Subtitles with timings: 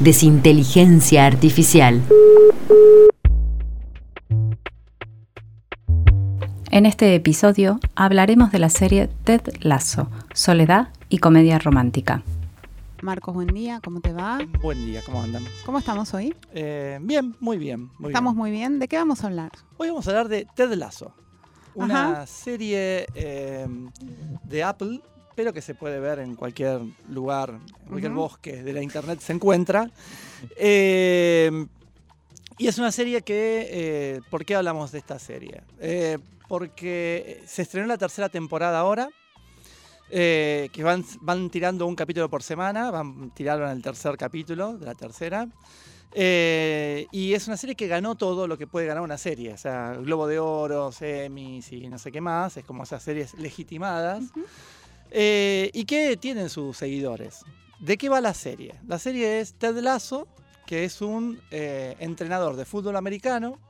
[0.00, 2.02] Desinteligencia Artificial.
[6.70, 12.22] En este episodio hablaremos de la serie Ted Lasso, Soledad y Comedia Romántica.
[13.02, 14.38] Marcos, buen día, ¿cómo te va?
[14.62, 15.44] Buen día, ¿cómo andan?
[15.64, 16.34] ¿Cómo estamos hoy?
[16.52, 17.90] Eh, bien, muy bien.
[17.98, 18.38] Muy estamos bien.
[18.38, 18.78] muy bien.
[18.78, 19.52] ¿De qué vamos a hablar?
[19.76, 21.14] Hoy vamos a hablar de Ted Lasso,
[21.74, 22.26] una Ajá.
[22.26, 23.66] serie eh,
[24.44, 25.00] de Apple,
[25.34, 27.50] pero que se puede ver en cualquier lugar,
[27.82, 29.90] en cualquier bosque de la internet se encuentra.
[30.56, 31.66] Eh,
[32.58, 35.62] y es una serie que, eh, ¿por qué hablamos de esta serie?
[35.80, 39.08] Eh, porque se estrenó la tercera temporada ahora.
[40.10, 44.94] que van, van tirando un capítulo por semana, van tiraron el tercer capítulo de la
[44.94, 45.48] tercera.
[46.16, 49.56] Eh, y es una serie que ganó todo lo que puede ganar una serie, o
[49.56, 54.22] sea, Globo de Oro, Emmys y no sé qué más, es como esas series legitimadas,
[55.16, 57.44] eh, y que tienen sus seguidores.
[57.78, 58.74] ¿De qué va la serie?
[58.88, 60.26] La serie es Ted Lasso,
[60.66, 63.60] que es un eh, entrenador de fútbol americano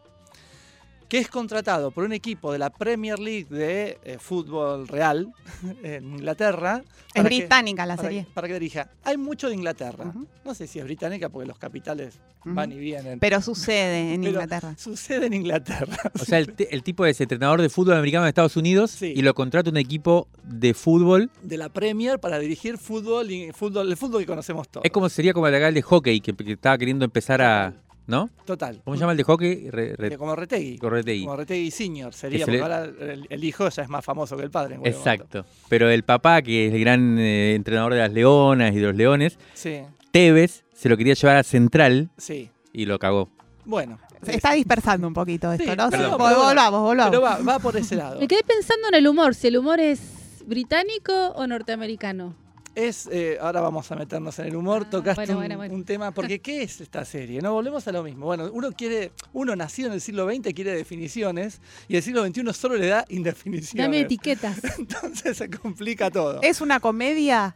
[1.09, 5.33] que es contratado por un equipo de la Premier League de eh, fútbol real
[5.83, 6.83] en Inglaterra.
[7.15, 8.27] Es que- británica la para, serie.
[8.35, 8.91] para que dirija.
[9.05, 10.13] Hay mucho de Inglaterra.
[10.45, 13.19] No sé si es británica porque los capitales van y vienen.
[13.21, 14.75] Pero sucede en Pero Inglaterra.
[14.77, 15.97] Sucede en Inglaterra.
[16.21, 19.13] O sea, el, tipo es entrenador de fútbol americano de Estados Unidos Sí.
[19.17, 21.31] y lo contrata un equipo de fútbol.
[21.43, 24.85] de la Premier para dirigir fútbol, y fútbol el fútbol que conocemos todos.
[24.85, 27.41] Es como sería como el de acá el de hockey, que, que estaba queriendo empezar
[27.43, 27.73] a.
[28.07, 28.29] ¿No?
[28.45, 28.83] Total.
[28.85, 29.71] ¿Cómo se llama el de hockey?
[29.71, 30.77] Re- re- Que Como Retegui.
[30.79, 31.25] Corretegui.
[31.25, 34.43] Como Retegui Senior sería, le- porque ahora el, el hijo ya es más famoso que
[34.43, 34.75] el padre.
[34.75, 35.39] en cualquier momento.
[35.39, 35.47] Exacto.
[35.71, 38.95] Pero el papá, que es el gran eh, entrenador de las leonas y de los
[38.95, 39.81] leones, Sí,
[40.11, 42.51] Tevez se lo quería llevar a Central sí.
[42.75, 43.31] y lo cagó.
[43.65, 43.99] Bueno.
[44.23, 45.89] Se está dispersando un poquito esto, Sí, ¿no?
[45.91, 47.11] perdón, Sí, pero volvamos, volvamos.
[47.11, 48.21] Pero va, va por ese lado.
[48.21, 50.01] Me quedé pensando en el humor, si el humor es
[50.47, 52.35] británico o norteamericano.
[52.75, 55.75] Es, eh, ahora vamos a meternos en el humor, tocaste bueno, un, bueno, bueno.
[55.75, 57.41] un tema, porque ¿qué es esta serie?
[57.41, 58.27] No volvemos a lo mismo.
[58.27, 62.53] Bueno, uno quiere, uno nacido en el siglo XX quiere definiciones y el siglo XXI
[62.53, 63.85] solo le da indefiniciones.
[63.87, 64.59] Dame etiquetas.
[64.79, 66.41] Entonces se complica todo.
[66.43, 67.55] ¿Es una comedia?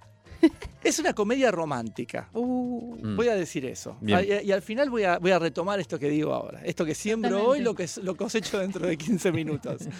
[0.84, 2.28] Es una comedia romántica.
[2.32, 3.16] Uh, Mm.
[3.16, 3.96] Voy a decir eso.
[4.12, 6.60] Ah, Y, y al final voy a, voy a retomar esto que digo ahora.
[6.64, 9.82] Esto que siembro hoy, lo que, lo cosecho dentro de 15 minutos.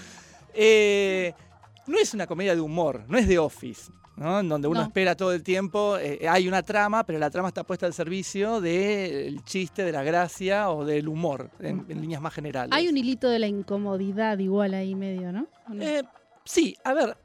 [0.60, 1.34] Eh,
[1.88, 3.90] no es una comedia de humor, no es de Office.
[4.16, 4.40] ¿no?
[4.40, 4.86] En donde uno No.
[4.86, 8.60] espera todo el tiempo, eh, hay una trama, pero la trama está puesta al servicio
[8.60, 12.72] del chiste, de la gracia o del humor, en, en líneas más generales.
[12.74, 15.46] Hay un hilito de la incomodidad igual ahí medio, ¿no?
[15.80, 16.02] Eh,
[16.44, 17.16] sí, a ver,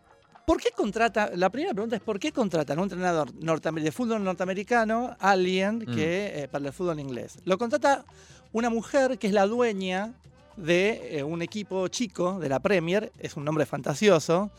[0.45, 1.31] ¿por qué contrata?
[1.35, 5.95] La primera pregunta es: ¿por qué contratan a un entrenador de fútbol norteamericano, alguien Mm.
[5.95, 7.39] que eh, para el fútbol inglés?
[7.43, 8.05] Lo contrata
[8.51, 10.13] una mujer que es la dueña
[10.57, 14.51] de eh, un equipo chico de la Premier, es un nombre fantasioso,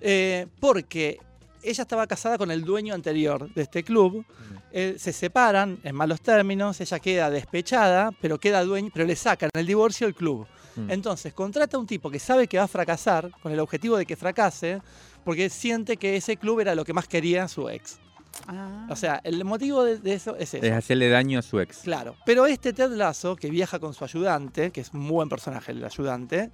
[0.00, 1.18] eh, porque
[1.62, 4.24] ella estaba casada con el dueño anterior de este club.
[4.72, 9.50] eh, se separan en malos términos, ella queda despechada, pero queda dueña, pero le sacan
[9.52, 10.46] el divorcio el club.
[10.76, 10.90] Mm.
[10.90, 14.06] Entonces, contrata a un tipo que sabe que va a fracasar, con el objetivo de
[14.06, 14.80] que fracase,
[15.24, 17.98] porque siente que ese club era lo que más quería su ex.
[18.46, 18.86] Ah.
[18.90, 20.64] O sea, el motivo de, de eso es eso.
[20.64, 21.78] Es hacerle daño a su ex.
[21.78, 22.16] Claro.
[22.24, 25.84] Pero este Ted Lasso, que viaja con su ayudante, que es un buen personaje el
[25.84, 26.50] ayudante,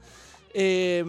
[0.55, 1.05] eh,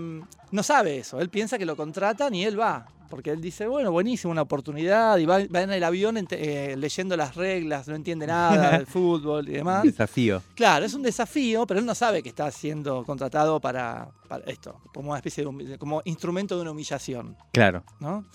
[0.52, 1.20] no sabe eso.
[1.20, 2.86] Él piensa que lo contratan y él va.
[3.10, 5.18] Porque él dice, bueno, buenísimo, una oportunidad.
[5.18, 9.48] Y va, va en el avión eh, leyendo las reglas, no entiende nada del fútbol
[9.48, 9.84] y demás.
[9.84, 10.44] Desafío.
[10.56, 14.82] Claro, es un desafío, pero él no sabe que está siendo contratado para, para esto,
[14.94, 17.86] como una especie de como instrumento de una humillación, Claro.
[18.02, 18.26] ¿no?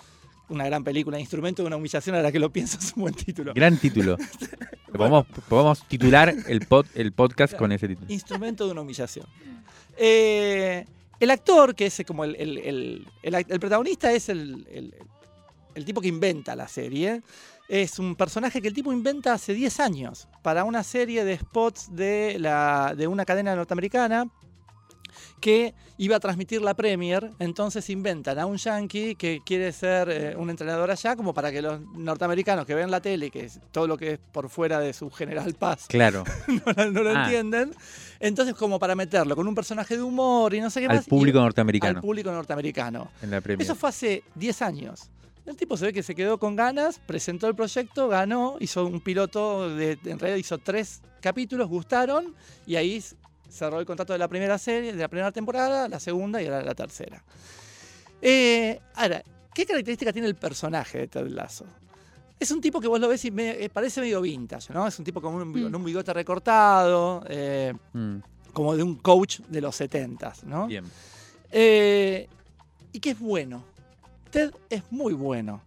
[0.52, 3.52] Una gran película, Instrumento de una humillación, ahora que lo pienso es un buen título.
[3.54, 4.16] Gran título.
[4.92, 8.12] Podemos, podemos titular el, pod- el podcast con ese título.
[8.12, 9.24] Instrumento de una humillación.
[9.96, 10.84] Eh,
[11.18, 12.58] el actor, que es como el, el-
[13.22, 14.94] el- el protagonista, es el, el-
[15.74, 17.22] el tipo que inventa la serie.
[17.68, 21.94] Es un personaje que el tipo inventa hace 10 años para una serie de spots
[21.96, 24.28] de, la, de una cadena norteamericana
[25.42, 30.34] que iba a transmitir la Premier, entonces inventan a un yankee que quiere ser eh,
[30.36, 33.86] un entrenador allá, como para que los norteamericanos que ven la tele, que es todo
[33.86, 36.24] lo que es por fuera de su General Paz, Claro.
[36.48, 37.24] no, lo- no lo Ah.
[37.24, 37.74] entienden.
[38.20, 41.06] Entonces, como para meterlo con un personaje de humor y no sé qué Al más.
[41.06, 42.00] y- público Al norteamericano.
[42.00, 43.10] público norteamericano.
[43.20, 43.62] En la Premier.
[43.64, 45.10] Eso fue hace 10 años.
[45.44, 49.00] El tipo se ve que se quedó con ganas, presentó el proyecto, ganó, hizo un
[49.00, 52.32] piloto, de, en realidad hizo tres capítulos, gustaron,
[52.64, 53.02] y ahí
[53.52, 56.62] cerró el contrato de la primera serie, de la primera temporada, la segunda y ahora
[56.62, 57.22] la tercera.
[58.20, 59.22] Eh, ahora,
[59.54, 61.66] ¿qué característica tiene el personaje de Ted Lasso?
[62.38, 64.86] Es un tipo que vos lo ves y me- eh, parece medio vintage, ¿no?
[64.86, 65.74] Es un tipo con un, Mm.
[65.74, 68.16] un bigote recortado, eh, Mm,
[68.52, 70.66] como de un coach de los 70s, ¿no?
[70.66, 70.84] bien.
[71.50, 72.28] Eh,
[72.92, 73.64] y que es bueno.
[74.30, 75.62] Ted es muy bueno.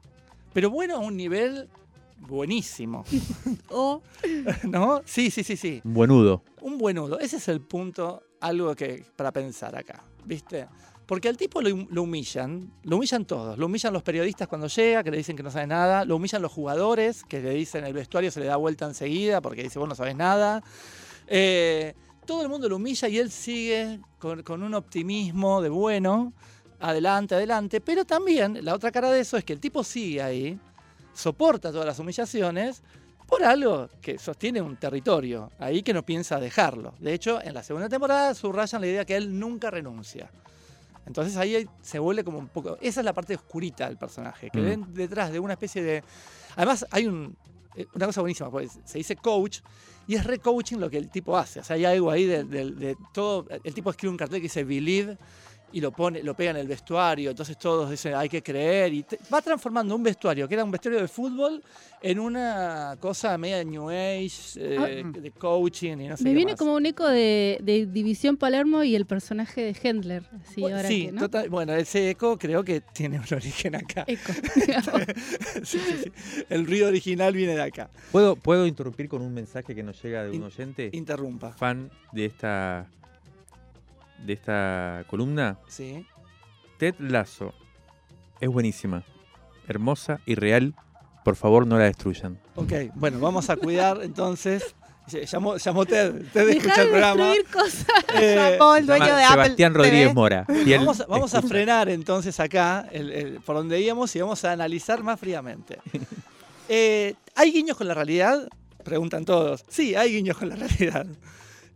[0.54, 1.70] Pero bueno a un nivel
[2.18, 3.04] buenísimo.
[3.70, 4.02] O
[4.64, 5.02] ¿No?
[5.06, 5.82] Sí, sí, sí, sí.
[5.84, 6.44] Un buenudo.
[6.62, 7.20] Un buenudo.
[7.20, 10.04] Ese es el punto, algo que para pensar acá.
[10.26, 10.68] ¿Viste?
[11.06, 13.58] Porque al tipo lo, hum- lo humillan, lo humillan todos.
[13.60, 16.04] Lo humillan los periodistas cuando llega, que le dicen que no sabe nada.
[16.06, 19.62] Lo humillan los jugadores, que le dicen el vestuario se le da vuelta enseguida porque
[19.64, 20.64] dice vos no sabes nada.
[21.28, 21.94] Eh,
[22.26, 26.34] todo el mundo lo humilla y él sigue con, con un optimismo de bueno,
[26.80, 27.82] adelante, adelante.
[27.82, 30.60] Pero también la otra cara de eso es que el tipo sigue ahí,
[31.16, 32.84] soporta todas las humillaciones
[33.28, 36.94] por algo que sostiene un territorio ahí que no piensa dejarlo.
[37.00, 40.30] De hecho, en la segunda temporada subrayan la idea que él nunca renuncia.
[41.08, 42.78] Entonces ahí se vuelve como un poco...
[42.82, 44.66] Esa es la parte oscurita del personaje, que Mm.
[44.66, 46.04] ven detrás de una especie de...
[46.56, 47.36] Además hay un,
[47.76, 49.60] eh, una cosa buenísima, porque se dice coach
[50.08, 51.60] y es re-coaching lo que el tipo hace.
[51.60, 53.46] O sea, hay algo ahí de, de- de todo...
[53.64, 55.18] El tipo escribe un cartel que dice Believe
[55.72, 59.04] y lo pone, lo pega en el vestuario, entonces todos dicen hay que creer y
[59.04, 61.62] te- va transformando un vestuario que era un vestuario de fútbol
[62.02, 65.10] en una cosa media New Age, eh, Ah.
[65.20, 66.60] de coaching y no sé me qué viene más.
[66.60, 70.24] como un eco de, de División Palermo y el personaje de Hendler.
[70.48, 71.22] Así, Bu- ahora sí, que, ¿no?
[71.22, 74.06] total- bueno, ese eco creo que tiene un origen acá.
[74.08, 74.32] Eco.
[75.64, 76.44] Sí, sí, sí.
[76.50, 77.90] El ruido original viene de acá.
[78.12, 80.90] ¿Puedo, ¿Puedo interrumpir con un mensaje que nos llega de un In- oyente?
[80.94, 81.52] Interrumpa.
[81.54, 82.88] fan de esta
[84.26, 85.58] de esta columna.
[85.68, 86.06] Sí.
[86.78, 87.54] Ted Lasso
[88.40, 89.04] es buenísima,
[89.68, 90.74] hermosa y real.
[91.24, 92.40] Por favor, no la destruyan.
[92.56, 94.76] Ok, bueno, vamos a cuidar entonces.
[95.08, 96.24] Ll- Llamó, llamó Ted.
[96.34, 97.26] Ted escucha el de programa.
[97.30, 97.86] destruir cosas.
[98.16, 99.84] Eh, Llamó el dueño de Apple Sebastián TV.
[99.84, 100.46] Rodríguez Mora.
[100.78, 101.54] vamos a, vamos a escucha.
[101.54, 105.80] frenar entonces acá el- el- por donde íbamos y vamos a analizar más fríamente.
[106.68, 108.48] Eh, ¿Hay guiños con la realidad?
[108.84, 109.64] Preguntan todos.
[109.68, 111.06] Sí, hay guiños con la realidad.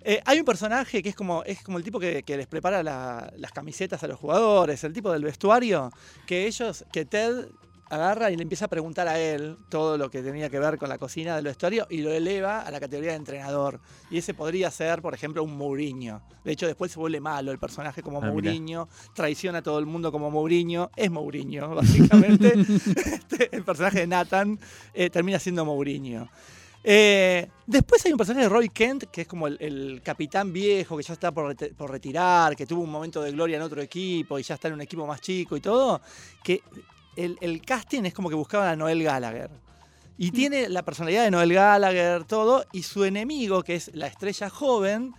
[0.02, 2.82] Eh, hay un personaje que es como, es como el tipo que, que les prepara
[2.84, 5.92] la- las camisetas a los jugadores, el tipo del vestuario,
[6.26, 7.48] que ellos, que Ted
[7.92, 10.90] agarra y le empieza a preguntar a él todo lo que tenía que ver con
[10.90, 13.80] la cocina del vestuario y lo eleva a la categoría de entrenador.
[14.12, 16.22] Y ese podría ser, por ejemplo, un Mourinho.
[16.46, 18.28] De hecho, después se vuelve malo el personaje como Ah.
[18.28, 22.54] Mourinho, traiciona a todo el mundo como Mourinho, es Mourinho, básicamente.
[23.30, 24.60] Este, el personaje de Nathan
[24.94, 26.30] eh, termina siendo Mourinho.
[26.92, 31.04] Eh, después hay un personaje de Roy Kent, que es como el, capitán viejo, que
[31.04, 31.56] ya está por
[31.92, 34.82] retirar, que tuvo un momento de gloria en otro equipo y ya está en un
[34.82, 36.02] equipo más chico y todo,
[36.44, 36.64] que
[37.16, 39.52] el, el casting es como que buscaban a Noel Gallagher.
[40.18, 44.50] Y tiene la personalidad de Noel Gallagher, todo, y su enemigo, que es la estrella
[44.50, 45.14] joven,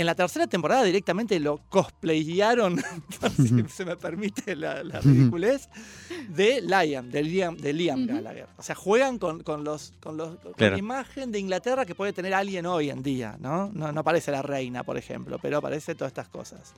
[0.00, 2.80] en la tercera temporada directamente lo cosplayaron,
[3.36, 5.68] si se me permite la, la ridiculez,
[6.28, 8.06] de Liam, de Liam, de Liam.
[8.06, 8.46] Gallagher.
[8.56, 10.74] O sea, juegan con, con los, con, los, con Claro.
[10.74, 13.70] la imagen de Inglaterra que puede tener alguien hoy en día, ¿no?
[13.72, 16.74] No, no aparece la reina, por ejemplo, pero aparece todas estas cosas.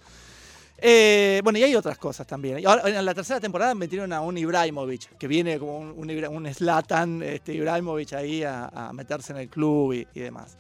[0.79, 2.59] Eh, bueno, y hay otras cosas también.
[2.59, 6.27] Y ahora, en la tercera temporada metieron a un Ibrahimovic, que viene como un, un,
[6.27, 10.57] un Zlatan este, Ibrahimovic ahí a, a meterse en el club y, y demás.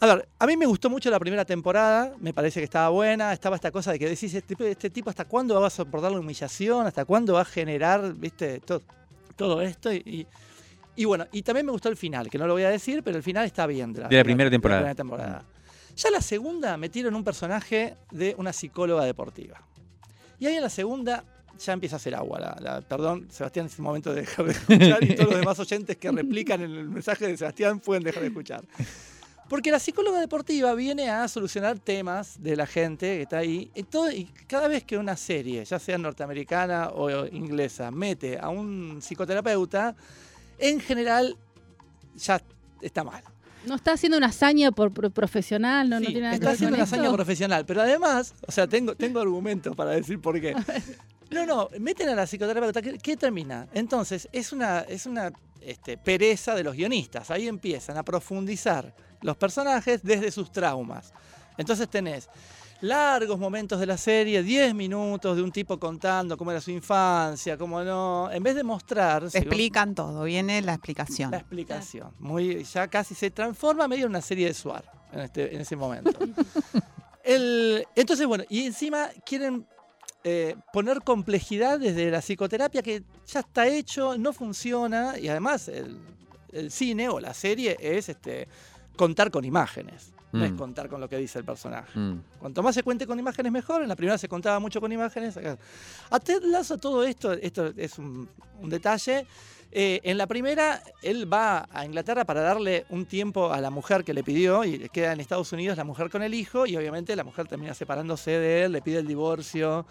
[0.00, 3.32] A ver, a mí me gustó mucho la primera temporada, me parece que estaba buena,
[3.32, 6.12] estaba esta cosa de que decís, este, tipo- este tipo hasta cuándo va a soportar
[6.12, 8.82] la humillación, hasta cuándo va a generar, viste, todo,
[9.36, 9.92] todo esto.
[9.92, 10.26] Y, y-
[10.96, 13.16] y bueno, y también me gustó el final, que no lo voy a decir, pero
[13.16, 13.92] el final está bien.
[13.92, 14.80] De la, De la primera temporada.
[14.80, 15.44] primera temporada.
[15.96, 19.60] Ya la segunda metieron un personaje de una psicóloga deportiva.
[20.38, 21.24] Y ahí en la segunda
[21.58, 22.38] ya empieza a hacer agua.
[22.40, 25.58] La, la- perdón, Sebastián, es el momento de dejar de escuchar y todos los demás
[25.60, 28.62] oyentes que replican el mensaje de Sebastián pueden dejar de escuchar.
[29.48, 33.70] Porque la psicóloga deportiva viene a solucionar temas de la gente que está ahí.
[33.74, 38.48] Y, todo- y cada vez que una serie, ya sea norteamericana o inglesa, mete a
[38.48, 39.94] un psicoterapeuta,
[40.58, 41.36] en general
[42.16, 42.40] ya
[42.80, 43.22] está mal.
[43.66, 46.46] No está haciendo una hazaña por, por profesional, no, no Sí, tiene nada que está
[46.48, 50.20] ver haciendo con una hazaña profesional, pero además, o sea, tengo, tengo argumentos para decir
[50.20, 50.54] por qué.
[51.30, 53.66] No, no, meten a la psicoterapeuta, ¿qué, qué termina?
[53.72, 55.32] Entonces, es una, es una
[55.62, 57.30] este, pereza de los guionistas.
[57.30, 61.12] Ahí empiezan a profundizar los personajes desde sus traumas.
[61.58, 62.28] Entonces tenés
[62.80, 67.56] largos momentos de la serie, 10 minutos de un tipo contando cómo era su infancia,
[67.56, 68.30] cómo no.
[68.30, 69.24] En vez de mostrar.
[69.24, 71.30] Explican todo, viene la explicación.
[71.30, 72.10] la explicación.
[72.18, 75.74] Muy, ya casi se transforma medio en una serie de Suar en, este, en ese
[75.76, 76.10] momento.
[77.24, 79.66] El- entonces, bueno, y encima quieren
[80.24, 85.98] eh, poner complejidad desde la psicoterapia que ya está hecho, no funciona y además el,
[86.52, 88.46] el cine o la serie es este,
[88.96, 90.12] contar con imágenes.
[90.32, 90.56] No es Mm.
[90.56, 91.96] contar con lo que dice el personaje.
[91.96, 92.20] Mm.
[92.40, 93.82] Cuanto más se cuente con imágenes, mejor.
[93.82, 95.38] En la primera se contaba mucho con imágenes.
[96.10, 98.28] A Ted Lasso todo esto, esto es un,
[98.60, 99.26] un detalle.
[99.76, 104.04] Eh, en la primera, él va a Inglaterra para darle un tiempo a la mujer
[104.04, 107.14] que le pidió y queda en Estados Unidos la mujer con el hijo y obviamente
[107.16, 109.84] la mujer termina separándose de él, le pide el divorcio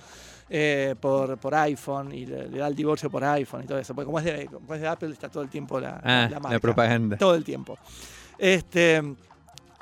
[0.50, 3.94] eh, por, por iPhone y le, le da el divorcio por iPhone y todo eso.
[3.94, 6.30] Porque como es de, como es de Apple está todo el tiempo la, Ah, la
[6.30, 7.18] la, marca propaganda.
[7.18, 7.78] todo el tiempo.
[8.38, 9.02] Este,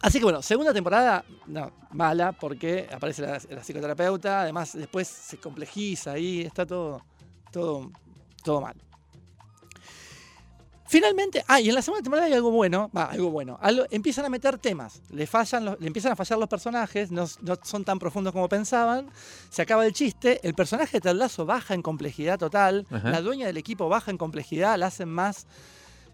[0.02, 5.38] así que bueno, segunda temporada, no, mala, porque aparece la, la psicoterapeuta, además después se
[5.38, 7.02] complejiza ahí, está todo,
[7.52, 7.92] todo,
[8.44, 8.76] todo mal.
[10.88, 13.58] Finalmente, ah, y en la segunda temporada hay algo bueno, va, algo bueno.
[13.62, 17.26] algo- empiezan a meter temas, le fallan, los- le empiezan a fallar los personajes, no,
[17.44, 19.10] no son tan profundos como pensaban.
[19.50, 23.10] Se acaba el chiste, el personaje de Ted baja en complejidad total, Ajá.
[23.10, 25.48] la dueña del equipo baja en complejidad, la hacen más,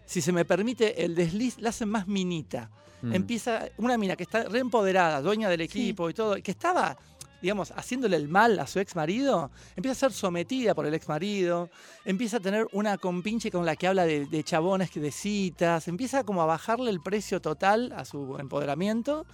[0.08, 2.70] si se me permite el desliz, la hacen más minita.
[3.02, 3.14] Mm.
[3.14, 6.96] Empieza una mina que está reempoderada, dueña del equipo y todo, que estaba,
[7.42, 11.08] digamos, haciéndole el mal a su ex marido, empieza a ser sometida por el ex
[11.08, 11.68] marido,
[12.06, 15.88] empieza a tener una compinche con la que habla de, de chabones, que de citas,
[15.88, 19.26] empieza como a bajarle el precio total a su empoderamiento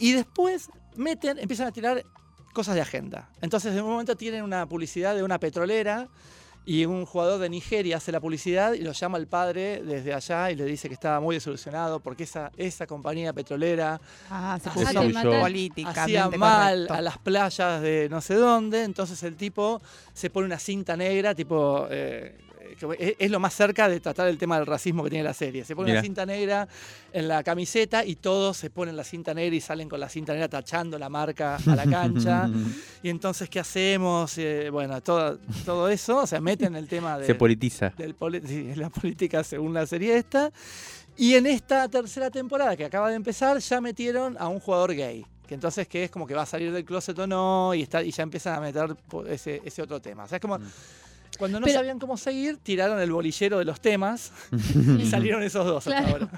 [0.00, 2.04] y después meten, empiezan a tirar
[2.52, 3.30] cosas de agenda.
[3.42, 6.08] Entonces, en un momento tienen una publicidad de una petrolera
[6.70, 10.50] y un jugador de Nigeria hace la publicidad y lo llama el padre desde allá
[10.50, 13.98] y le dice que estaba muy desilusionado porque esa, esa compañía petrolera
[14.30, 14.68] Ah, se
[15.40, 16.92] políticamente hacía mal correcto.
[16.94, 18.82] a las playas de no sé dónde.
[18.84, 19.80] Entonces el tipo
[20.12, 21.86] se pone una cinta negra, tipo.
[21.90, 22.36] eh,
[22.76, 25.64] que es, lo más cerca de tratar el tema del racismo que tiene la serie.
[25.64, 26.00] Se pone Mira.
[26.00, 26.68] una cinta negra
[27.12, 30.32] en la camiseta y todos se ponen la cinta negra y salen con la cinta
[30.32, 32.48] negra tachando la marca a la cancha.
[33.02, 34.36] y entonces, ¿qué hacemos?
[34.38, 37.92] Eh, bueno, todo, todo eso, o sea, meten el tema de, Se politiza.
[37.96, 40.50] del poli- sí, la política según la serie esta.
[41.16, 45.26] Y en esta tercera temporada que acaba de empezar, ya metieron a un jugador gay.
[45.48, 48.02] Que entonces que es como que va a salir del closet o no, y, está,
[48.02, 48.94] y ya empiezan a meter
[49.28, 50.24] ese, ese otro tema.
[50.24, 50.58] O sea, es como.
[51.38, 54.32] Cuando no Pero- sabían cómo seguir, tiraron el bolillero de los temas
[54.98, 56.28] y salieron esos dos hasta ahora.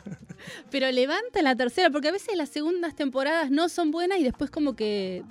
[0.70, 4.50] Pero levanta la tercera, porque a veces las segundas temporadas no son buenas y después
[4.50, 5.22] como que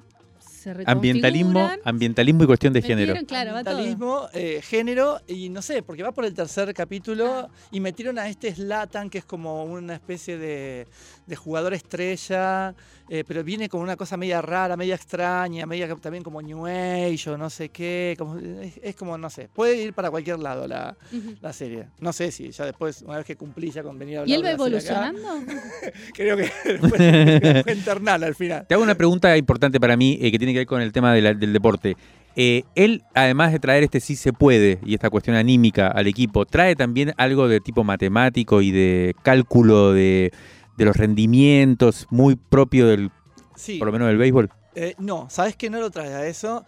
[0.59, 3.13] se Ambientalismo, ambientalismo y cuestión de género.
[3.13, 3.49] Metieron, Claro.
[3.57, 7.49] Ambientalismo, eh, género, y no sé, porque va por el tercer capítulo Ah.
[7.71, 10.87] y metieron a este Slatan, que es como una especie de,
[11.25, 12.73] de jugador estrella,
[13.09, 17.29] eh, pero viene con una cosa media rara, media extraña, media también como New Age
[17.31, 18.15] o no sé qué.
[18.17, 20.95] Como, es, es como, no sé, puede ir para cualquier lado la,
[21.41, 21.87] la serie.
[21.99, 24.33] No sé si ya después, una vez que cumplí ya con venir a hablar ¿Y
[24.35, 25.21] él va acá, evolucionando?
[26.13, 28.65] creo que fue, fue internal al final.
[28.67, 31.13] Te hago una pregunta importante para mí eh, que tiene que ver con el tema
[31.13, 31.95] de la- del deporte.
[32.35, 36.45] Eh, él, además de traer este sí se puede y esta cuestión anímica al equipo,
[36.45, 40.31] trae también algo de tipo matemático y de cálculo de,
[40.77, 43.11] de los rendimientos muy propio del,
[43.55, 43.77] Sí.
[43.77, 44.49] por lo menos del béisbol.
[44.75, 46.63] Eh, no, ¿sabes que no lo trae a eso?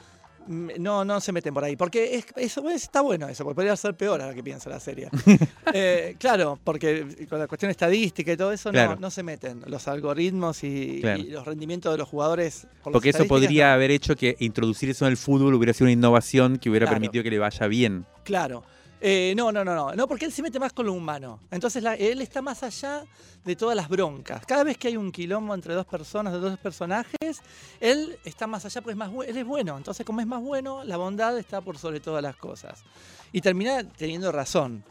[0.47, 1.75] No, no se meten por ahí.
[1.75, 4.69] Porque es, eso es- está bueno eso, porque podría ser peor a lo que piensa
[4.69, 5.09] la serie.
[5.73, 8.95] Eh, claro, porque con la cuestión estadística y todo eso Claro.
[8.95, 9.61] no, no se meten.
[9.67, 11.21] Los algoritmos y, Claro.
[11.21, 12.67] y los rendimientos de los jugadores.
[12.83, 13.73] por Porque eso podría no.
[13.75, 16.95] haber hecho que introducir eso en el fútbol hubiera sido una innovación que hubiera Claro.
[16.95, 18.05] permitido que le vaya bien.
[18.23, 18.63] Claro.
[19.03, 19.93] Eh, no, no, no, no.
[19.95, 21.39] No, porque él se mete más con lo humano.
[21.49, 23.03] Entonces la- él está más allá
[23.43, 24.45] de todas las broncas.
[24.45, 27.41] Cada vez que hay un quilombo entre dos personas, de dos personajes,
[27.79, 29.75] él está más allá porque es más él es bueno.
[29.75, 32.83] Entonces, como es más bueno, la bondad está por sobre todas las cosas.
[33.31, 34.83] Y termina teniendo razón.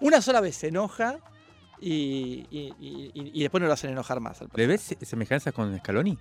[0.00, 1.18] Una sola vez se enoja
[1.78, 4.40] y, y- y- y- y después no lo hacen enojar más.
[4.40, 6.16] al ¿Le ves semejanzas con Scaloni?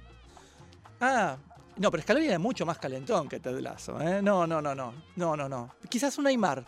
[0.99, 1.37] Ah,
[1.77, 4.21] no, pero Scaloni era mucho más calentón que Ted Lasso, ¿eh?
[4.21, 4.93] No, no, no, no.
[5.15, 5.75] No, no, no.
[5.89, 6.65] Quizás un Aymar.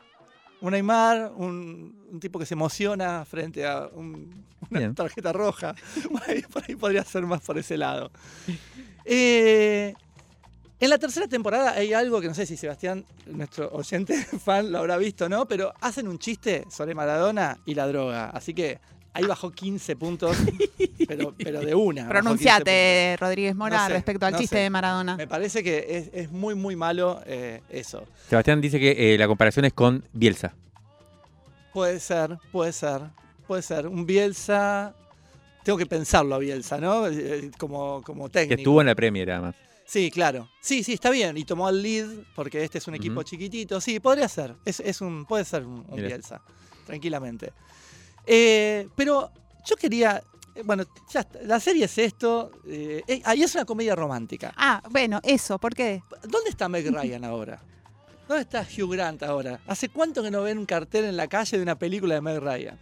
[0.61, 4.93] Un Aymar, un, un tipo que se emociona frente a un- una Bien.
[4.95, 5.73] tarjeta roja.
[6.11, 8.11] Por ahí, por ahí podría ser más por ese lado.
[9.11, 9.95] Eh,
[10.79, 14.77] en la tercera temporada hay algo que no sé si Sebastián, nuestro oyente fan, lo
[14.79, 15.47] habrá visto, ¿no?
[15.47, 18.29] Pero hacen un chiste sobre Maradona y la droga.
[18.29, 18.79] Así que
[19.13, 20.37] ahí bajó 15 puntos,
[21.07, 22.03] pero, pero de una.
[22.03, 22.09] bajó 15 puntos.
[22.09, 24.61] Pronunciate, Rodríguez Mora, No sé, respecto al no chiste sé.
[24.63, 25.15] de Maradona.
[25.17, 28.03] Me parece que es, es muy, muy malo eh, eso.
[28.29, 30.53] Sebastián dice que eh, la comparación es con Bielsa.
[31.73, 33.01] Puede ser, puede ser,
[33.47, 33.87] puede ser.
[33.87, 34.95] Un Bielsa.
[35.63, 37.07] Tengo que pensarlo a Bielsa, ¿no?
[37.07, 38.59] Eh, Como, como Que técnico.
[38.61, 39.55] estuvo en la Premier, además.
[39.85, 40.47] Sí, claro.
[40.61, 41.35] Sí, sí, está bien.
[41.37, 43.81] Y tomó el lead porque este es un equipo chiquitito.
[43.81, 44.55] Sí, podría ser.
[44.65, 45.83] Es, es un, puede ser un.
[45.95, 46.41] Bielsa,
[46.85, 47.51] tranquilamente.
[48.25, 49.31] Eh, pero
[49.65, 50.21] yo quería.
[50.55, 51.39] eh, bueno, ya está.
[51.43, 52.51] La serie es esto.
[52.67, 54.53] Eh, eh, ahí es una comedia romántica.
[54.57, 56.01] Ah, bueno, eso, ¿por qué?
[56.23, 57.59] ¿Dónde está Meg Ryan ahora?
[58.27, 59.59] ¿Dónde está Hugh Grant ahora?
[59.65, 62.39] ¿Hace cuánto que no ven un cartel en la calle de una película de Meg
[62.39, 62.79] Ryan?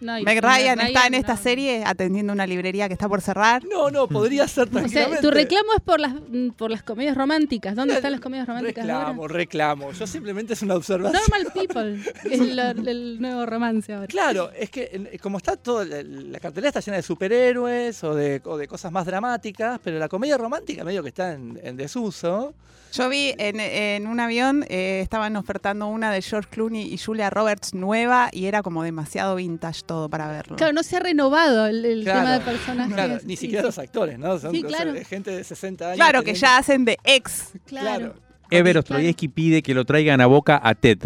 [0.00, 1.40] No, Meg Ryan está en esta no.
[1.42, 3.62] serie atendiendo una librería que está por cerrar.
[3.64, 5.22] No, no, podría ser O sea, tranquilamente.
[5.22, 7.74] tu reclamo es por las, mm, por las comedias románticas.
[7.74, 9.34] ¿Dónde están las comedias románticas Reclamo, ahora?
[9.34, 9.92] reclamo.
[9.92, 11.20] Yo simplemente es una observación.
[11.28, 12.40] Normal People es
[12.86, 14.06] el nuevo romance ahora.
[14.08, 18.40] Claro, es que como está todo, la, la cartelera está llena de superhéroes o de,
[18.44, 22.54] o de cosas más dramáticas, pero la comedia romántica medio que está en, en desuso.
[22.92, 27.28] Yo vi en, en un avión, eh, estaban ofertando una de George Clooney y Julia
[27.28, 30.56] Roberts nueva y era como demasiado vintage todo para verlo.
[30.56, 32.94] Claro, no se ha renovado el, el Claro, tema de personajes.
[32.94, 33.66] Claro, ni siquiera sí.
[33.66, 34.38] los actores, ¿no?
[34.38, 34.64] Son Sí,
[35.06, 35.96] gente de 60 años.
[35.96, 37.52] Claro, que ya hacen de ex.
[37.66, 38.14] Claro.
[38.50, 38.80] Ever Claro.
[38.80, 40.98] Ostroyevsky pide que lo traigan a Boca a Ted.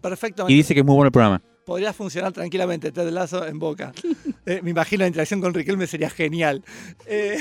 [0.00, 0.52] Perfectamente.
[0.52, 1.42] Y dice que es muy bueno el programa.
[1.64, 3.92] Podría funcionar tranquilamente Ted Lazo en Boca.
[4.46, 6.62] Eh, me imagino la interacción con Riquelme sería genial.
[7.06, 7.38] Eh,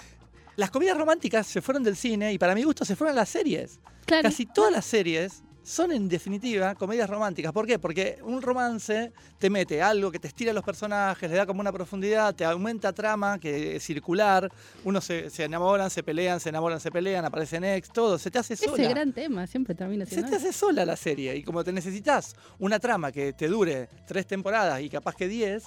[0.56, 3.28] las comedias románticas se fueron del cine y para mi gusto se fueron a las
[3.28, 3.80] series.
[4.04, 4.22] Claro.
[4.22, 7.52] Casi todas las series son en definitiva comedias románticas.
[7.52, 7.76] ¿Por qué?
[7.80, 11.60] Porque un romance te mete algo que te estira a los personajes, le da como
[11.60, 14.48] una profundidad, te aumenta trama que es circular,
[14.84, 18.38] unos se, se enamoran, se pelean, se enamoran, se pelean, aparecen ex, todo, se te
[18.38, 18.80] hace sola.
[18.80, 20.30] Ese gran tema siempre termina Se siendo.
[20.30, 24.24] te hace sola la serie y como te necesitas una trama que te dure tres
[24.28, 25.64] temporadas y capaz que diez,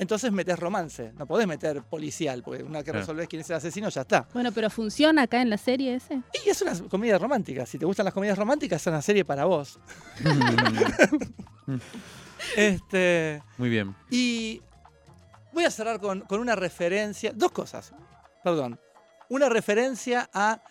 [0.00, 1.12] entonces metes romance.
[1.18, 4.26] No podés meter policial, porque una que resolvés quién es el asesino ya está.
[4.32, 6.22] Bueno, pero funciona acá en la serie ese.
[6.42, 7.66] Y es una comedia romántica.
[7.66, 9.78] Si te gustan las comedias románticas, es una serie para vos.
[12.56, 13.94] Este, Muy bien.
[14.10, 14.62] y
[15.52, 17.92] voy a cerrar con, con una referencia, dos cosas,
[18.42, 18.80] perdón.
[19.28, 20.62] Una referencia a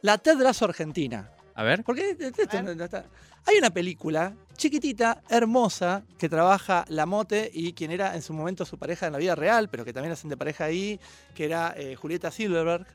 [0.00, 1.30] la Ted Lasso Argentina.
[1.58, 1.82] A ver.
[1.82, 3.04] Porque esto no- no está-
[3.44, 8.64] hay una película chiquitita, hermosa, que trabaja la Mote y quien era en su momento
[8.64, 11.00] su pareja en la vida real, pero que también hacen de pareja ahí,
[11.34, 12.86] que era eh, Julieta Silverberg,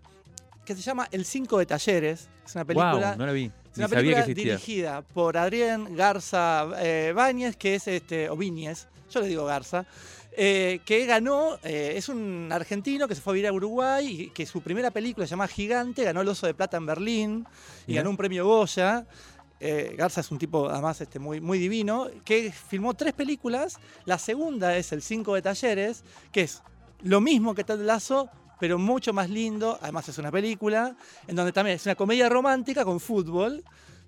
[0.66, 2.30] que se llama El Cinco de Talleres.
[2.46, 3.46] Es una película, Wow, no la vi.
[3.46, 8.30] es Ni una sabía que película dirigida por Adrián Garza eh, Báñez, que es este,
[8.30, 9.86] o Viñez, yo le digo Garza,
[10.36, 14.30] eh, que ganó, eh, es un argentino que se fue a vivir a Uruguay y
[14.30, 17.46] que su primera película se llama Gigante, ganó el Oso de Plata en Berlín
[17.88, 19.06] y ganó un premio Goya.
[19.60, 23.80] Eh, Garza es un tipo además este, muy, muy divino, que filmó tres películas.
[24.06, 26.62] La segunda es El Cinco de Talleres, que es
[27.02, 29.78] lo mismo que Ted Lasso, pero mucho más lindo.
[29.82, 30.96] Además es una película
[31.28, 33.64] en donde también es una comedia romántica con fútbol,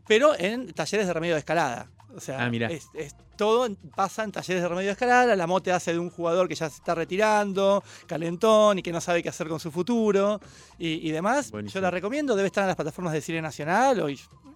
[0.07, 1.89] pero en talleres de remedio de escalada.
[2.15, 5.35] O sea, Ah, es- todo pasa en talleres de remedio de escalada.
[5.35, 9.01] La mote hace de un jugador que ya se está retirando, calentón y que no
[9.01, 10.39] sabe qué hacer con su futuro
[10.77, 11.51] y, y demás.
[11.51, 11.75] Buenísimo.
[11.75, 14.07] Yo la recomiendo, debe estar en las plataformas de Cine Nacional o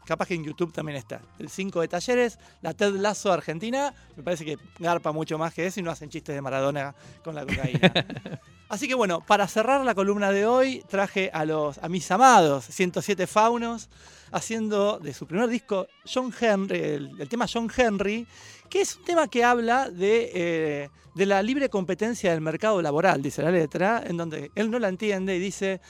[0.10, 1.22] capaz que en YouTube también está.
[1.38, 5.68] El 5 de talleres, la Ted Lazo Argentina, me parece que garpa mucho más que
[5.68, 7.94] eso y no hacen chistes de Maradona con la cocaína.
[8.70, 12.66] Así que bueno, para cerrar la columna de hoy, traje a los a mis amados
[12.66, 13.90] 107 Faunos
[14.32, 18.28] haciendo de su primer disco John Henry, el, el tema John Henry,
[18.70, 23.22] que es un tema que habla de, eh, de la libre competencia del mercado laboral,
[23.22, 25.82] dice la letra, en donde él no la entiende y dice,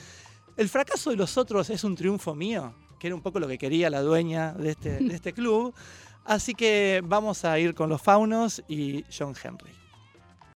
[0.56, 3.58] el fracaso de los otros es un triunfo mío, que era un poco lo que
[3.58, 5.74] quería la dueña de este, de este club.
[6.24, 9.79] Así que vamos a ir con los Faunos y John Henry.